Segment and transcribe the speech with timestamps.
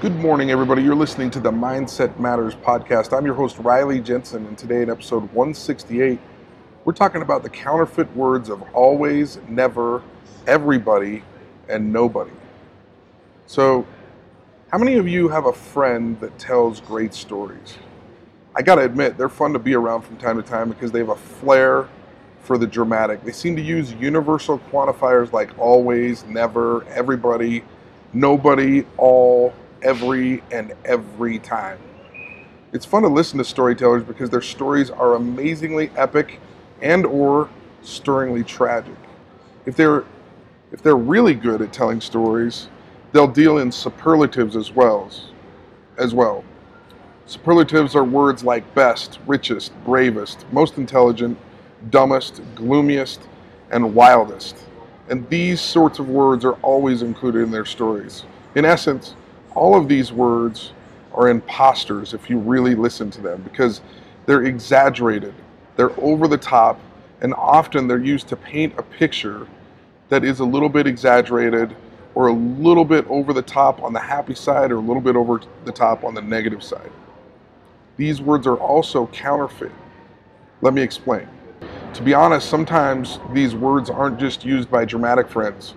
[0.00, 0.84] Good morning, everybody.
[0.84, 3.12] You're listening to the Mindset Matters podcast.
[3.12, 6.20] I'm your host, Riley Jensen, and today in episode 168,
[6.84, 10.00] we're talking about the counterfeit words of always, never,
[10.46, 11.24] everybody,
[11.68, 12.30] and nobody.
[13.48, 13.84] So,
[14.70, 17.76] how many of you have a friend that tells great stories?
[18.54, 21.08] I gotta admit, they're fun to be around from time to time because they have
[21.08, 21.88] a flair
[22.42, 23.24] for the dramatic.
[23.24, 27.64] They seem to use universal quantifiers like always, never, everybody,
[28.12, 31.78] nobody, all, every, and every time.
[32.72, 36.40] It's fun to listen to storytellers because their stories are amazingly epic
[36.82, 37.48] and or
[37.82, 38.96] stirringly tragic.
[39.64, 40.04] If they're
[40.70, 42.68] if they're really good at telling stories,
[43.12, 45.10] they'll deal in superlatives as well.
[45.96, 46.44] As well.
[47.24, 51.38] Superlatives are words like best, richest, bravest, most intelligent,
[51.90, 53.20] dumbest, gloomiest,
[53.70, 54.56] and wildest.
[55.08, 58.24] And these sorts of words are always included in their stories.
[58.54, 59.14] In essence,
[59.54, 60.72] all of these words
[61.14, 63.80] are imposters if you really listen to them because
[64.26, 65.34] they're exaggerated,
[65.76, 66.80] they're over the top,
[67.20, 69.46] and often they're used to paint a picture
[70.08, 71.74] that is a little bit exaggerated
[72.14, 75.16] or a little bit over the top on the happy side or a little bit
[75.16, 76.90] over the top on the negative side.
[77.96, 79.72] These words are also counterfeit.
[80.60, 81.28] Let me explain.
[81.94, 85.74] To be honest, sometimes these words aren't just used by dramatic friends.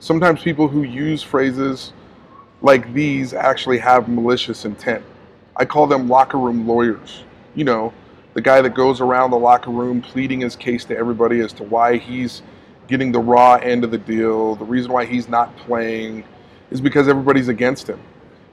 [0.00, 1.92] Sometimes people who use phrases
[2.62, 5.04] like these actually have malicious intent.
[5.56, 7.24] I call them locker room lawyers.
[7.54, 7.92] You know,
[8.34, 11.64] the guy that goes around the locker room pleading his case to everybody as to
[11.64, 12.42] why he's
[12.86, 14.54] getting the raw end of the deal.
[14.54, 16.24] The reason why he's not playing
[16.70, 18.00] is because everybody's against him.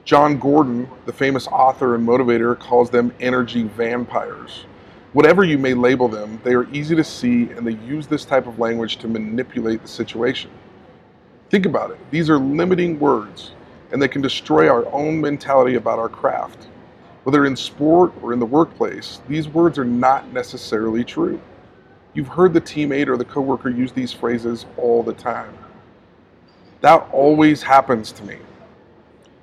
[0.03, 4.65] Jon Gordon, the famous author and motivator, calls them energy vampires.
[5.13, 8.47] Whatever you may label them, they are easy to see and they use this type
[8.47, 10.52] of language to manipulate the situation.
[11.49, 11.97] Think about it.
[12.11, 13.53] These are limiting words
[13.91, 16.67] and they can destroy our own mentality about our craft.
[17.23, 21.39] Whether in sport or in the workplace, these words are not necessarily true.
[22.13, 25.58] You've heard the teammate or the coworker use these phrases all the time.
[26.81, 28.37] That always happens to me.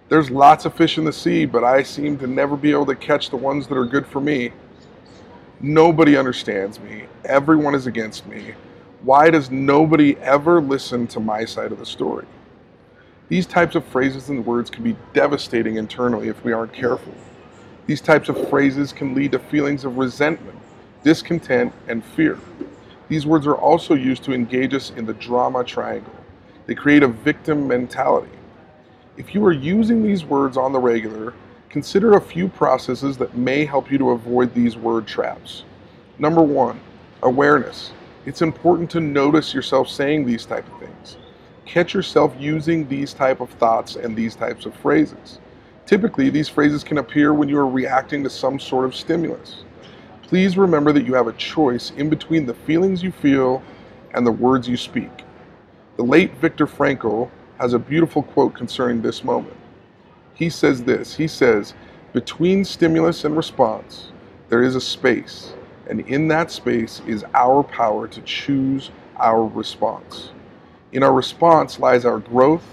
[0.08, 2.94] There's lots of fish in the sea, but I seem to never be able to
[2.94, 4.52] catch the ones that are good for me.
[5.60, 7.04] Nobody understands me.
[7.24, 8.54] Everyone is against me.
[9.02, 12.26] Why does nobody ever listen to my side of the story?
[13.28, 17.12] These types of phrases and words can be devastating internally if we aren't careful.
[17.86, 20.58] These types of phrases can lead to feelings of resentment,
[21.02, 22.38] discontent, and fear.
[23.08, 26.14] These words are also used to engage us in the drama triangle.
[26.66, 28.30] They create a victim mentality.
[29.16, 31.34] If you are using these words on the regular,
[31.68, 35.64] consider a few processes that may help you to avoid these word traps.
[36.18, 36.80] Number one,
[37.22, 37.92] awareness.
[38.24, 41.16] It's important to notice yourself saying these type of things
[41.66, 45.40] catch yourself using these type of thoughts and these types of phrases.
[45.84, 49.64] Typically, these phrases can appear when you are reacting to some sort of stimulus.
[50.22, 53.62] Please remember that you have a choice in between the feelings you feel
[54.14, 55.24] and the words you speak.
[55.96, 59.56] The late Viktor Frankl has a beautiful quote concerning this moment.
[60.34, 61.74] He says this He says,
[62.12, 64.12] Between stimulus and response,
[64.48, 65.54] there is a space,
[65.88, 70.30] and in that space is our power to choose our response.
[70.92, 72.64] In our response lies our growth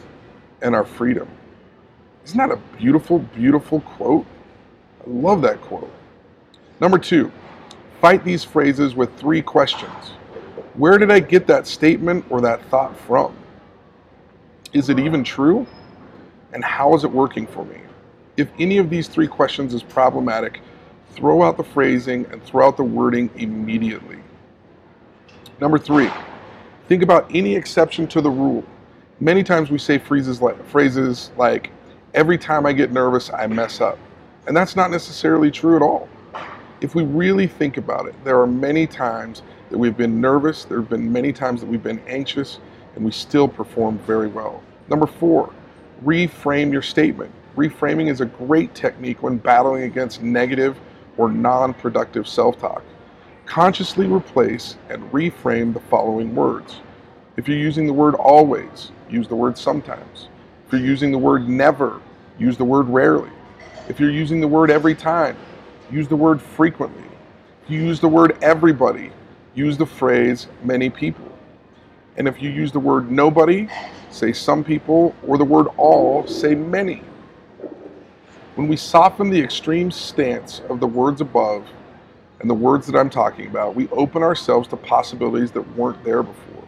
[0.62, 1.28] and our freedom.
[2.26, 4.26] Isn't that a beautiful, beautiful quote?
[5.06, 5.92] I love that quote.
[6.80, 7.32] Number two,
[8.02, 10.12] fight these phrases with three questions.
[10.76, 13.36] Where did I get that statement or that thought from?
[14.72, 15.68] Is it even true?
[16.54, 17.80] And how is it working for me?
[18.38, 20.62] If any of these three questions is problematic,
[21.12, 24.18] throw out the phrasing and throw out the wording immediately.
[25.60, 26.10] Number three,
[26.94, 28.64] Think about any exception to the rule.
[29.20, 31.72] Many times we say phrases like, phrases like
[32.14, 33.98] every time I get nervous, I mess up.
[34.46, 36.08] And that's not necessarily true at all.
[36.82, 40.82] If we really think about it, there are many times that we've been nervous, there
[40.82, 42.60] have been many times that we've been anxious,
[42.94, 44.62] and we still perform very well.
[44.88, 45.52] Number four,
[46.06, 47.32] reframe your statement.
[47.58, 50.78] Reframing is a great technique when battling against negative
[51.18, 52.84] or non productive self talk
[53.46, 56.78] consciously replace and reframe the following words.
[57.38, 60.30] If you're using the word always, use the word sometimes.
[60.66, 62.02] If you're using the word never,
[62.40, 63.30] use the word rarely.
[63.90, 65.36] If you're using the word every time,
[65.92, 67.04] use the word frequently.
[67.64, 69.12] If you use the word everybody,
[69.56, 71.28] use the phrase many people.
[72.18, 73.68] And if you use the word nobody,
[74.10, 77.04] say some people, or the word all, say many.
[78.56, 81.66] When we soften the extreme stance of the words above,
[82.44, 86.22] and the words that I'm talking about, we open ourselves to possibilities that weren't there
[86.22, 86.64] before.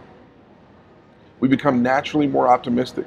[1.41, 3.05] We become naturally more optimistic,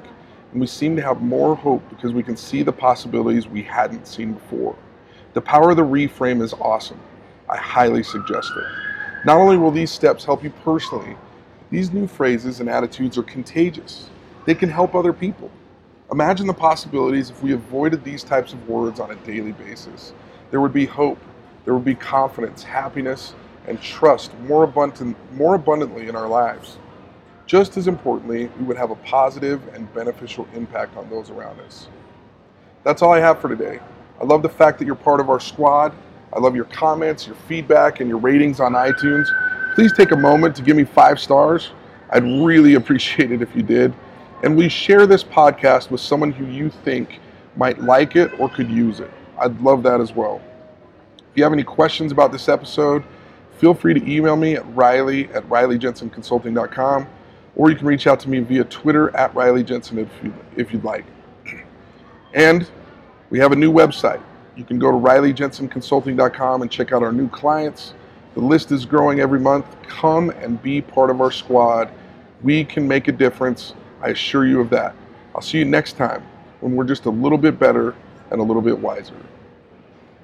[0.51, 4.05] and we seem to have more hope because we can see the possibilities we hadn't
[4.05, 4.75] seen before.
[5.33, 6.99] The power of the reframe is awesome.
[7.49, 9.25] I highly suggest it.
[9.25, 11.17] Not only will these steps help you personally,
[11.71, 14.11] these new phrases and attitudes are contagious.
[14.45, 15.49] They can help other people.
[16.11, 20.13] Imagine the possibilities if we avoided these types of words on a daily basis.
[20.51, 21.17] There would be hope,
[21.69, 23.35] there would be confidence, happiness,
[23.67, 26.79] and trust more, abundant, more abundantly in our lives.
[27.45, 31.87] Just as importantly, we would have a positive and beneficial impact on those around us.
[32.83, 33.79] That's all I have for today.
[34.19, 35.93] I love the fact that you're part of our squad.
[36.33, 39.27] I love your comments, your feedback, and your ratings on iTunes.
[39.75, 41.69] Please take a moment to give me five stars.
[42.09, 43.93] I'd really appreciate it if you did.
[44.41, 47.19] And we share this podcast with someone who you think
[47.55, 49.11] might like it or could use it.
[49.37, 50.41] I'd love that as well.
[51.39, 53.01] You have any questions about this episode,
[53.59, 57.07] feel free to email me at riley at rileyjensenconsulting.com
[57.55, 60.73] or you can reach out to me via Twitter at Riley Jensen if, you, if
[60.73, 61.05] you'd like.
[62.33, 62.69] And
[63.29, 64.21] we have a new website.
[64.57, 67.93] You can go to rileyjensenconsulting.com and check out our new clients.
[68.33, 69.65] The list is growing every month.
[69.83, 71.89] Come and be part of our squad.
[72.43, 73.75] We can make a difference.
[74.01, 74.93] I assure you of that.
[75.33, 76.21] I'll see you next time
[76.59, 77.95] when we're just a little bit better
[78.29, 79.15] and a little bit wiser.